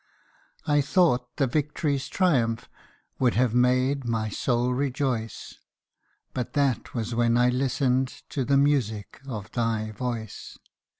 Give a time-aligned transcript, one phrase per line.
[0.65, 2.67] I thought the victory's triumph
[3.19, 5.59] Would have made my soul rejoice,
[6.33, 10.57] But that was when I listened To the music of thy voice.